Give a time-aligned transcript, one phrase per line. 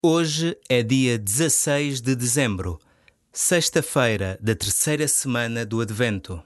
[0.00, 2.78] Hoje é dia 16 de dezembro,
[3.32, 6.40] sexta-feira da terceira semana do Advento.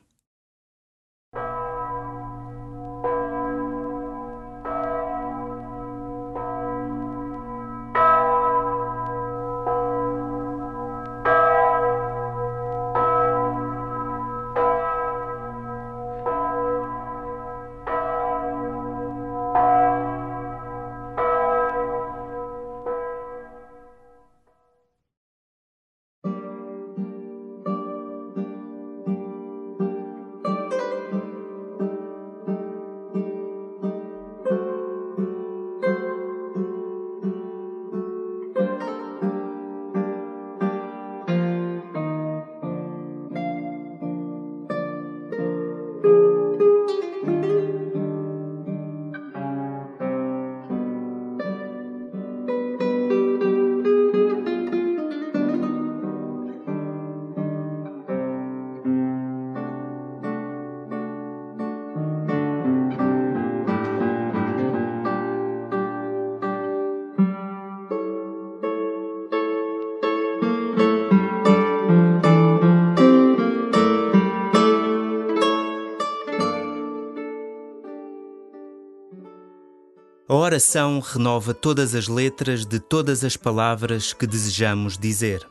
[80.52, 85.48] Oração renova todas as letras de todas as palavras que desejamos dizer.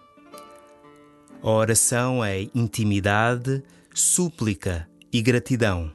[1.41, 3.63] A oração é intimidade,
[3.95, 5.91] súplica e gratidão.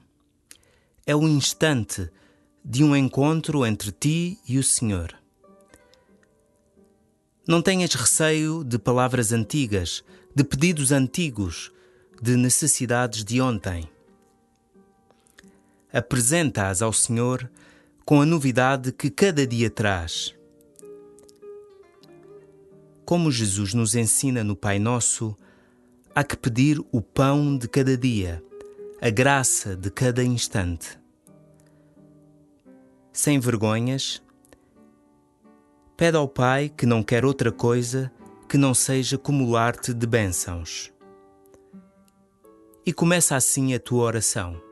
[1.06, 2.10] É o instante
[2.64, 5.14] de um encontro entre ti e o Senhor.
[7.46, 10.02] Não tenhas receio de palavras antigas,
[10.34, 11.70] de pedidos antigos,
[12.20, 13.88] de necessidades de ontem.
[15.92, 17.48] Apresenta-as ao Senhor
[18.06, 20.32] com a novidade que cada dia traz.
[23.04, 25.36] Como Jesus nos ensina no Pai Nosso,
[26.14, 28.40] há que pedir o pão de cada dia,
[29.02, 30.96] a graça de cada instante.
[33.12, 34.22] Sem vergonhas,
[35.96, 38.12] pede ao Pai que não quer outra coisa
[38.48, 40.92] que não seja acumular-te de bênçãos.
[42.86, 44.64] E começa assim a tua oração.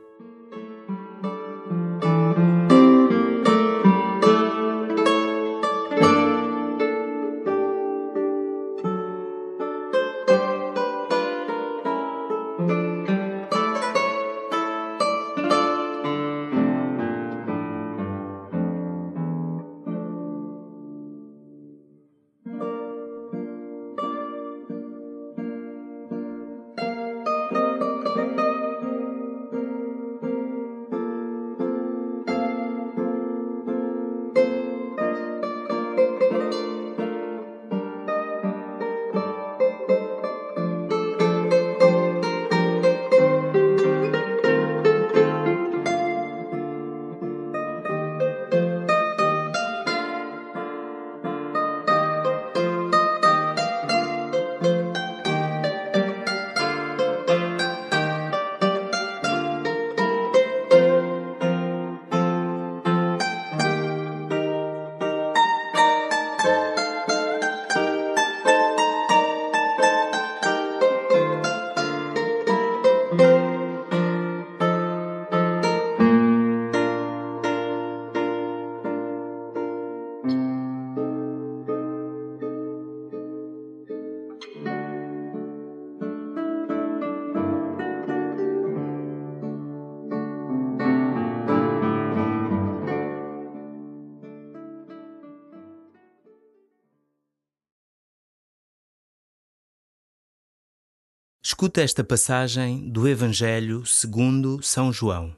[101.55, 105.33] Escuta esta passagem do Evangelho segundo São João.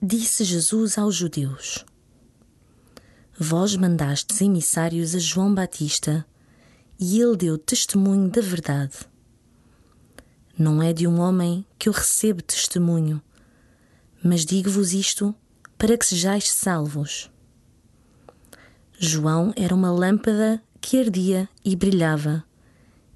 [0.00, 1.84] Disse Jesus aos judeus:
[3.36, 6.24] Vós mandastes emissários a João Batista,
[7.00, 8.94] e ele deu testemunho da verdade.
[10.56, 13.20] Não é de um homem que eu recebo testemunho,
[14.22, 15.34] mas digo-vos isto
[15.76, 17.28] para que sejais salvos.
[18.96, 22.44] João era uma lâmpada que ardia e brilhava,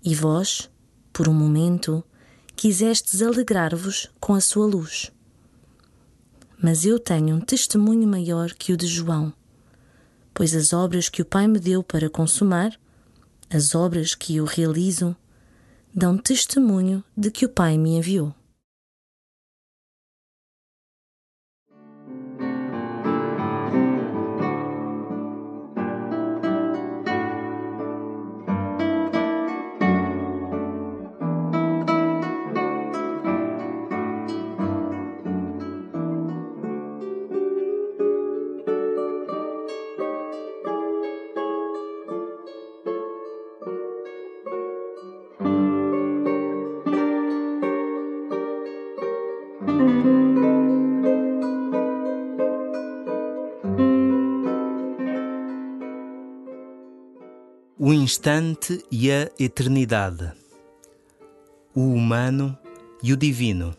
[0.02, 0.68] e vós,
[1.14, 2.02] por um momento,
[2.56, 5.12] quisestes alegrar-vos com a sua luz.
[6.60, 9.32] Mas eu tenho um testemunho maior que o de João,
[10.34, 12.76] pois as obras que o Pai me deu para consumar,
[13.48, 15.14] as obras que eu realizo,
[15.94, 18.34] dão testemunho de que o Pai me enviou.
[57.94, 60.32] O instante e a eternidade,
[61.72, 62.58] o humano
[63.00, 63.72] e o divino.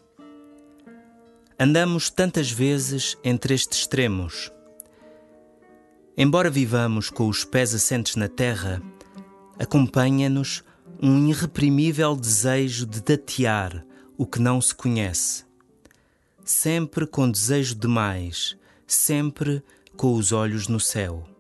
[1.60, 4.54] Andamos tantas vezes entre estes extremos.
[6.16, 8.82] Embora vivamos com os pés assentes na terra,
[9.60, 10.64] acompanha-nos
[11.04, 13.86] um irreprimível desejo de tatear
[14.18, 15.44] o que não se conhece.
[16.46, 18.56] Sempre com desejo de mais,
[18.88, 19.62] sempre
[19.98, 21.35] com os olhos no céu.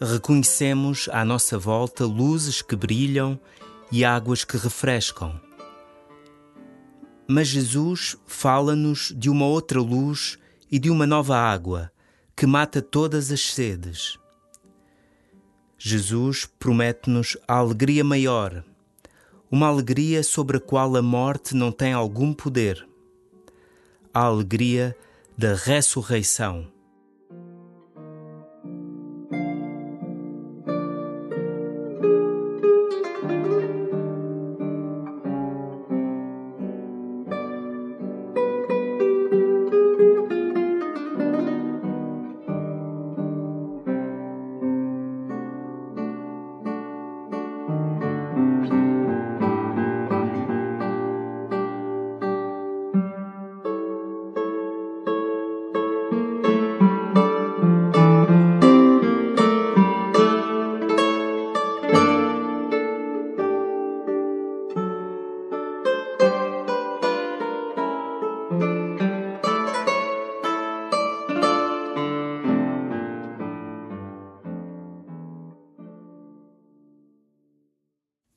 [0.00, 3.40] Reconhecemos à nossa volta luzes que brilham
[3.90, 5.40] e águas que refrescam.
[7.26, 10.38] Mas Jesus fala-nos de uma outra luz
[10.70, 11.90] e de uma nova água
[12.36, 14.18] que mata todas as sedes.
[15.78, 18.62] Jesus promete-nos a alegria maior,
[19.50, 22.86] uma alegria sobre a qual a morte não tem algum poder,
[24.12, 24.94] a alegria
[25.38, 26.75] da ressurreição.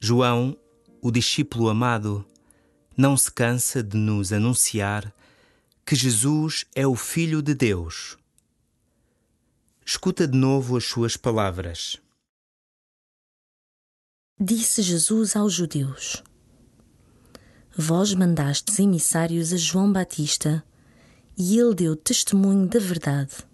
[0.09, 0.57] João,
[1.03, 2.25] o discípulo amado,
[2.97, 5.13] não se cansa de nos anunciar
[5.85, 8.17] que Jesus é o Filho de Deus.
[9.85, 11.97] Escuta de novo as suas palavras.
[14.39, 16.23] Disse Jesus aos judeus:
[17.77, 20.65] Vós mandastes emissários a João Batista,
[21.37, 23.47] e ele deu testemunho da verdade.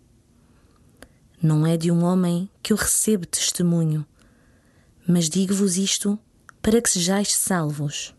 [1.43, 4.05] Não é de um homem que eu recebo testemunho,
[5.05, 6.17] mas digo-vos isto
[6.65, 8.11] para que sejais salvos.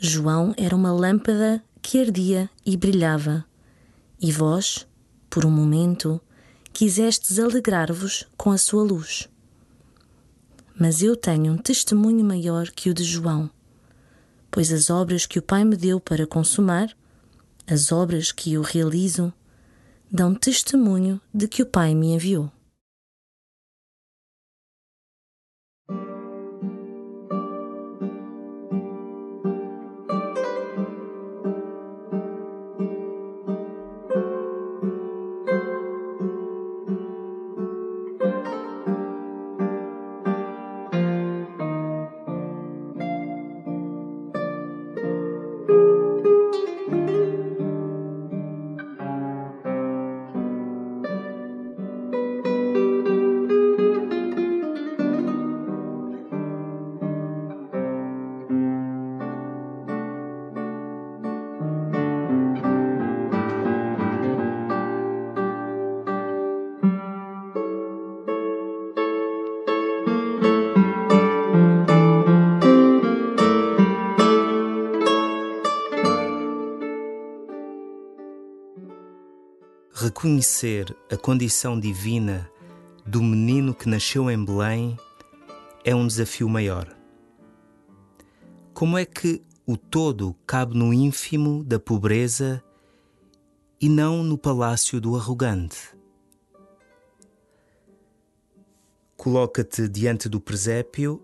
[0.00, 3.44] João era uma lâmpada que ardia e brilhava,
[4.20, 4.84] e vós,
[5.30, 6.20] por um momento,
[6.72, 9.28] quisestes alegrar-vos com a sua luz.
[10.74, 13.48] Mas eu tenho um testemunho maior que o de João,
[14.50, 16.92] pois as obras que o Pai me deu para consumar,
[17.64, 19.32] as obras que eu realizo,
[20.10, 22.50] dão testemunho de que o Pai me enviou.
[80.22, 82.48] Reconhecer a condição divina
[83.04, 84.96] do menino que nasceu em Belém
[85.84, 86.96] é um desafio maior.
[88.72, 92.62] Como é que o todo cabe no ínfimo da pobreza
[93.80, 95.92] e não no palácio do arrogante?
[99.16, 101.20] Coloca-te diante do presépio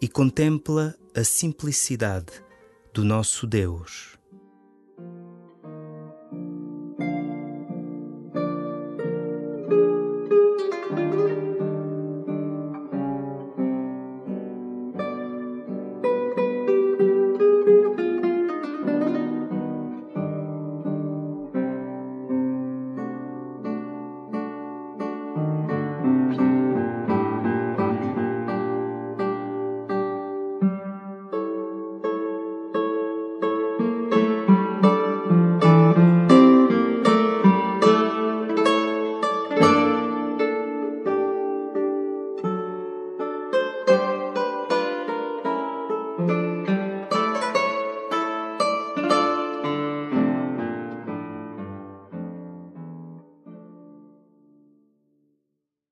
[0.00, 2.42] e contempla a simplicidade
[2.94, 4.19] do nosso Deus.